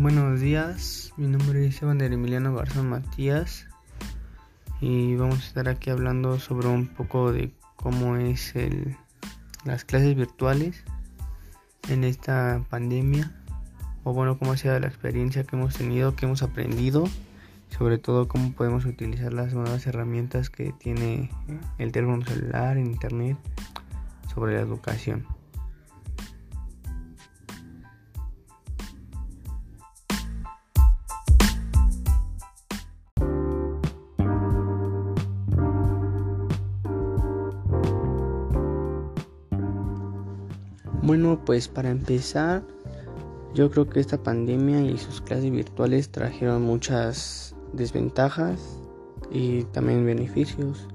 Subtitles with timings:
[0.00, 3.66] Buenos días, mi nombre es Evander Emiliano Garzón Matías
[4.80, 8.96] y vamos a estar aquí hablando sobre un poco de cómo es el,
[9.64, 10.84] las clases virtuales
[11.88, 13.32] en esta pandemia
[14.04, 17.02] o bueno, cómo ha sido la experiencia que hemos tenido, que hemos aprendido,
[17.76, 21.28] sobre todo cómo podemos utilizar las nuevas herramientas que tiene
[21.78, 23.36] el teléfono celular, internet,
[24.32, 25.37] sobre la educación.
[41.08, 42.62] Bueno, pues para empezar,
[43.54, 48.78] yo creo que esta pandemia y sus clases virtuales trajeron muchas desventajas
[49.30, 50.86] y también beneficios.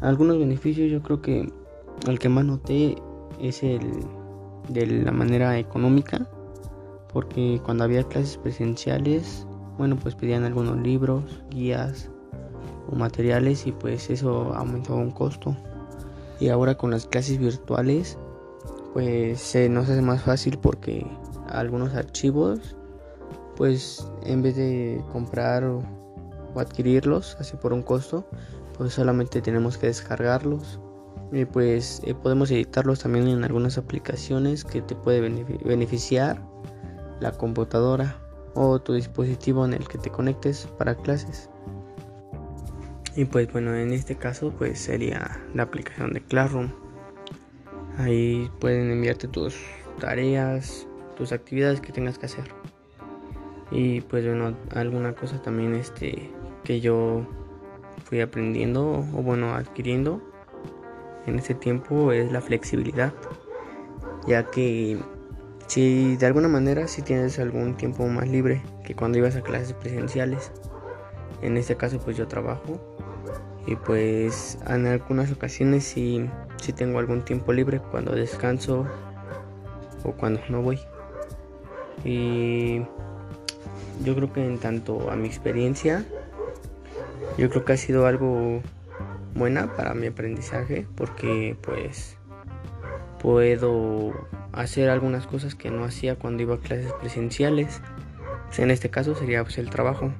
[0.00, 1.48] Algunos beneficios yo creo que
[2.08, 2.96] el que más noté
[3.40, 3.92] es el
[4.70, 6.28] de la manera económica,
[7.12, 9.46] porque cuando había clases presenciales,
[9.78, 12.10] bueno, pues pedían algunos libros, guías
[12.90, 15.56] o materiales y pues eso aumentaba un costo.
[16.40, 18.18] Y ahora con las clases virtuales,
[18.92, 21.06] pues se nos hace más fácil porque
[21.48, 22.76] algunos archivos
[23.56, 25.82] pues en vez de comprar o,
[26.56, 28.26] adquirirlos así por un costo
[28.76, 30.80] pues solamente tenemos que descargarlos.
[31.30, 35.20] Y pues eh, podemos editarlos también en algunas aplicaciones que te puede
[35.64, 36.42] beneficiar
[37.20, 38.18] la computadora
[38.54, 41.48] o tu dispositivo en el que te conectes para clases.
[43.16, 46.70] Y pues bueno en este caso pues sería la aplicación de Classroom
[47.98, 49.56] Ahí pueden enviarte tus
[50.00, 52.44] tareas, tus actividades que tengas que hacer.
[53.70, 56.30] Y pues bueno, alguna cosa también este
[56.64, 57.26] que yo
[58.04, 60.22] fui aprendiendo o bueno, adquiriendo
[61.26, 63.12] en este tiempo es la flexibilidad.
[64.26, 64.98] Ya que
[65.66, 69.72] si de alguna manera si tienes algún tiempo más libre que cuando ibas a clases
[69.74, 70.52] presenciales.
[71.40, 72.78] En este caso pues yo trabajo
[73.66, 76.28] y pues en algunas ocasiones si
[76.62, 78.86] si tengo algún tiempo libre cuando descanso
[80.04, 80.78] o cuando no voy.
[82.04, 82.80] Y
[84.04, 86.04] yo creo que en tanto a mi experiencia
[87.36, 88.60] yo creo que ha sido algo
[89.34, 92.16] buena para mi aprendizaje porque pues
[93.18, 94.12] puedo
[94.52, 97.80] hacer algunas cosas que no hacía cuando iba a clases presenciales.
[98.58, 100.12] En este caso sería pues el trabajo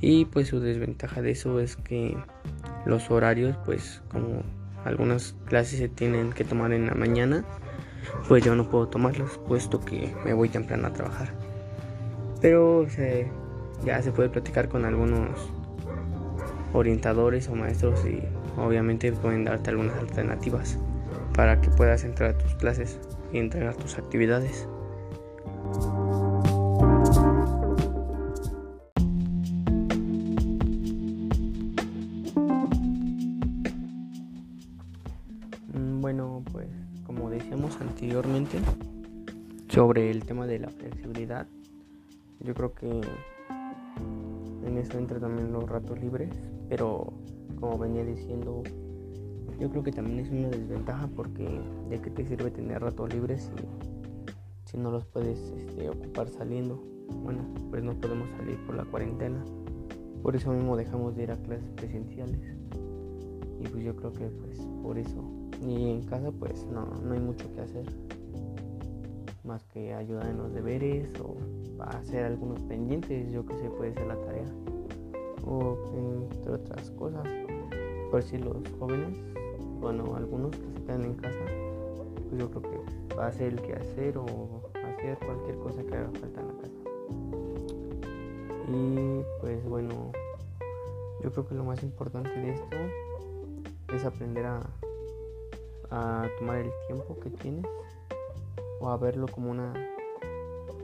[0.00, 2.16] y pues su desventaja de eso es que
[2.84, 4.42] los horarios, pues como
[4.84, 7.44] algunas clases se tienen que tomar en la mañana,
[8.28, 11.32] pues yo no puedo tomarlas, puesto que me voy temprano a trabajar.
[12.40, 12.86] Pero
[13.84, 15.50] ya se puede platicar con algunos
[16.72, 18.22] orientadores o maestros y
[18.58, 20.78] obviamente pueden darte algunas alternativas
[21.34, 22.98] para que puedas entrar a tus clases
[23.32, 24.68] y entregar tus actividades.
[37.96, 38.58] Anteriormente
[39.70, 41.46] sobre el tema de la flexibilidad,
[42.40, 43.00] yo creo que
[44.66, 46.28] en eso entra también los ratos libres,
[46.68, 47.10] pero
[47.58, 48.62] como venía diciendo,
[49.58, 51.48] yo creo que también es una desventaja porque
[51.88, 56.84] de qué te sirve tener ratos libres si, si no los puedes este, ocupar saliendo.
[57.24, 59.42] Bueno, pues no podemos salir por la cuarentena,
[60.22, 62.40] por eso mismo dejamos de ir a clases presenciales.
[63.58, 65.35] Y pues yo creo que pues por eso
[65.66, 67.86] y en casa pues no, no hay mucho que hacer.
[69.44, 71.36] Más que ayudar en los deberes o
[71.80, 74.46] hacer algunos pendientes, yo que sé, puede ser la tarea.
[75.46, 77.26] O entre otras cosas.
[78.10, 79.18] Por si los jóvenes,
[79.80, 81.44] bueno, algunos que se quedan en casa,
[82.28, 84.24] pues yo creo que va a hacer el que hacer o
[84.74, 86.66] hacer cualquier cosa que haga falta en la casa.
[88.68, 90.12] Y pues bueno,
[91.22, 92.76] yo creo que lo más importante de esto
[93.94, 94.60] es aprender a
[95.90, 97.64] a tomar el tiempo que tienes
[98.80, 99.72] o a verlo como una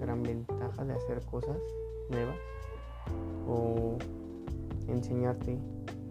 [0.00, 1.58] gran ventaja de hacer cosas
[2.10, 2.36] nuevas
[3.48, 3.96] o
[4.88, 5.58] enseñarte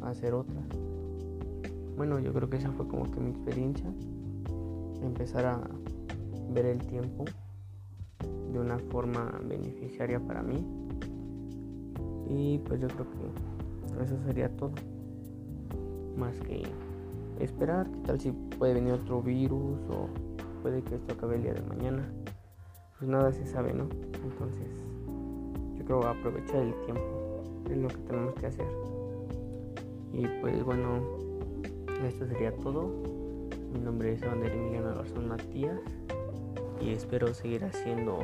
[0.02, 0.66] a hacer otras.
[1.98, 3.92] Bueno, yo creo que esa fue como que mi experiencia,
[5.02, 5.62] empezar a
[6.50, 7.26] ver el tiempo
[8.52, 10.66] de una forma beneficiaria para mí
[12.30, 14.72] y pues yo creo que eso sería todo
[16.18, 16.64] más que
[17.40, 20.08] esperar, qué tal si puede venir otro virus o
[20.62, 22.12] puede que esto acabe el día de mañana.
[22.98, 23.88] Pues nada se sabe, ¿no?
[24.24, 24.70] Entonces,
[25.78, 27.26] yo creo aprovechar el tiempo
[27.70, 28.68] es lo que tenemos que hacer.
[30.14, 31.02] Y pues bueno,
[32.08, 32.90] esto sería todo.
[33.74, 35.80] Mi nombre es Evander Emiliano Garzón Matías
[36.80, 38.20] y espero seguir haciendo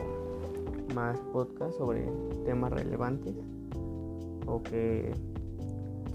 [0.95, 2.05] más podcasts sobre
[2.45, 3.35] temas relevantes
[4.45, 5.13] o que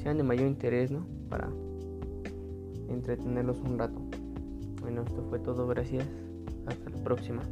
[0.03, 1.07] sean de mayor interés, ¿no?
[1.29, 1.51] Para
[2.89, 4.01] entretenerlos un rato.
[4.81, 6.07] Bueno, esto fue todo, gracias.
[6.67, 7.43] Hasta la próxima.